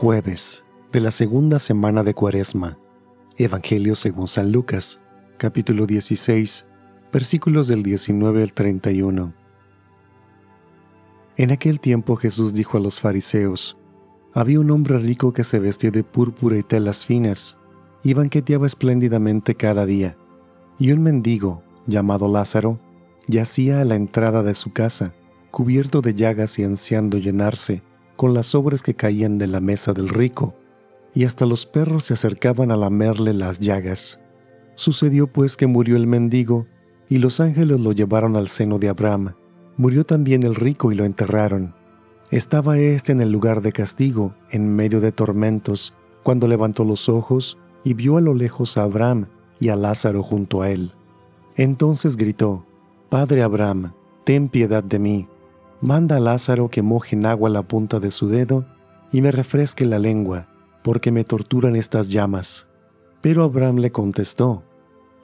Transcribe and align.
Jueves 0.00 0.64
de 0.92 1.00
la 1.00 1.10
segunda 1.10 1.58
semana 1.58 2.02
de 2.02 2.14
Cuaresma. 2.14 2.78
Evangelio 3.36 3.94
según 3.94 4.28
San 4.28 4.50
Lucas, 4.50 5.02
capítulo 5.36 5.84
16, 5.84 6.66
versículos 7.12 7.68
del 7.68 7.82
19 7.82 8.42
al 8.42 8.54
31. 8.54 9.34
En 11.36 11.50
aquel 11.50 11.80
tiempo 11.80 12.16
Jesús 12.16 12.54
dijo 12.54 12.78
a 12.78 12.80
los 12.80 12.98
fariseos, 12.98 13.76
había 14.32 14.60
un 14.60 14.70
hombre 14.70 14.98
rico 14.98 15.34
que 15.34 15.44
se 15.44 15.58
vestía 15.58 15.90
de 15.90 16.02
púrpura 16.02 16.56
y 16.56 16.62
telas 16.62 17.04
finas, 17.04 17.58
y 18.02 18.14
banqueteaba 18.14 18.66
espléndidamente 18.66 19.54
cada 19.54 19.84
día, 19.84 20.16
y 20.78 20.92
un 20.92 21.02
mendigo, 21.02 21.62
llamado 21.84 22.26
Lázaro, 22.26 22.80
yacía 23.28 23.82
a 23.82 23.84
la 23.84 23.96
entrada 23.96 24.42
de 24.42 24.54
su 24.54 24.72
casa, 24.72 25.14
cubierto 25.50 26.00
de 26.00 26.14
llagas 26.14 26.58
y 26.58 26.64
ansiando 26.64 27.18
llenarse, 27.18 27.82
con 28.20 28.34
las 28.34 28.48
sobras 28.48 28.82
que 28.82 28.92
caían 28.92 29.38
de 29.38 29.46
la 29.46 29.60
mesa 29.60 29.94
del 29.94 30.10
rico, 30.10 30.54
y 31.14 31.24
hasta 31.24 31.46
los 31.46 31.64
perros 31.64 32.04
se 32.04 32.12
acercaban 32.12 32.70
a 32.70 32.76
lamerle 32.76 33.32
las 33.32 33.60
llagas. 33.60 34.20
Sucedió 34.74 35.26
pues 35.26 35.56
que 35.56 35.66
murió 35.66 35.96
el 35.96 36.06
mendigo, 36.06 36.66
y 37.08 37.16
los 37.16 37.40
ángeles 37.40 37.80
lo 37.80 37.92
llevaron 37.92 38.36
al 38.36 38.48
seno 38.48 38.78
de 38.78 38.90
Abraham. 38.90 39.36
Murió 39.78 40.04
también 40.04 40.42
el 40.42 40.54
rico 40.54 40.92
y 40.92 40.96
lo 40.96 41.06
enterraron. 41.06 41.74
Estaba 42.30 42.76
éste 42.76 43.12
en 43.12 43.22
el 43.22 43.32
lugar 43.32 43.62
de 43.62 43.72
castigo, 43.72 44.34
en 44.50 44.68
medio 44.68 45.00
de 45.00 45.12
tormentos, 45.12 45.96
cuando 46.22 46.46
levantó 46.46 46.84
los 46.84 47.08
ojos 47.08 47.56
y 47.84 47.94
vio 47.94 48.18
a 48.18 48.20
lo 48.20 48.34
lejos 48.34 48.76
a 48.76 48.82
Abraham 48.82 49.28
y 49.60 49.70
a 49.70 49.76
Lázaro 49.76 50.22
junto 50.22 50.60
a 50.60 50.68
él. 50.68 50.92
Entonces 51.56 52.18
gritó, 52.18 52.66
Padre 53.08 53.42
Abraham, 53.42 53.94
ten 54.24 54.50
piedad 54.50 54.84
de 54.84 54.98
mí 54.98 55.26
Manda 55.80 56.16
a 56.16 56.20
Lázaro 56.20 56.68
que 56.68 56.82
moje 56.82 57.16
en 57.16 57.24
agua 57.24 57.48
la 57.48 57.62
punta 57.62 58.00
de 58.00 58.10
su 58.10 58.28
dedo 58.28 58.66
y 59.12 59.22
me 59.22 59.32
refresque 59.32 59.86
la 59.86 59.98
lengua, 59.98 60.48
porque 60.82 61.10
me 61.10 61.24
torturan 61.24 61.74
estas 61.74 62.10
llamas. 62.10 62.68
Pero 63.22 63.44
Abraham 63.44 63.76
le 63.76 63.90
contestó, 63.90 64.62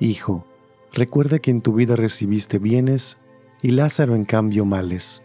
Hijo, 0.00 0.46
recuerda 0.92 1.38
que 1.38 1.50
en 1.50 1.60
tu 1.60 1.74
vida 1.74 1.94
recibiste 1.94 2.58
bienes 2.58 3.18
y 3.62 3.70
Lázaro 3.70 4.14
en 4.14 4.24
cambio 4.24 4.64
males. 4.64 5.22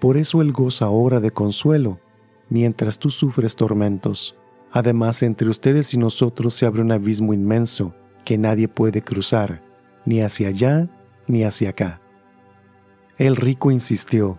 Por 0.00 0.16
eso 0.16 0.40
él 0.40 0.52
goza 0.52 0.86
ahora 0.86 1.20
de 1.20 1.30
consuelo, 1.30 2.00
mientras 2.48 2.98
tú 2.98 3.10
sufres 3.10 3.56
tormentos. 3.56 4.36
Además, 4.72 5.22
entre 5.22 5.48
ustedes 5.48 5.94
y 5.94 5.98
nosotros 5.98 6.54
se 6.54 6.66
abre 6.66 6.82
un 6.82 6.92
abismo 6.92 7.32
inmenso 7.32 7.94
que 8.24 8.38
nadie 8.38 8.68
puede 8.68 9.02
cruzar, 9.02 9.62
ni 10.04 10.20
hacia 10.20 10.48
allá 10.48 10.88
ni 11.26 11.44
hacia 11.44 11.70
acá. 11.70 12.00
El 13.16 13.36
rico 13.36 13.70
insistió, 13.70 14.38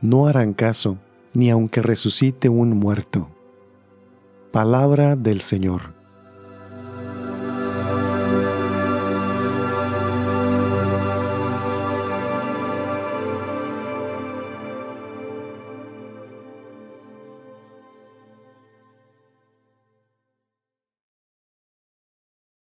no 0.00 0.26
harán 0.26 0.54
caso, 0.54 0.98
ni 1.34 1.50
aunque 1.50 1.82
resucite 1.82 2.48
un 2.48 2.70
muerto. 2.70 3.28
Palabra 4.52 5.16
del 5.16 5.40
Señor. 5.40 5.97